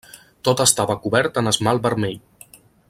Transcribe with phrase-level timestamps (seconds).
[0.47, 2.21] Tot estava cobert en esmalt vermell.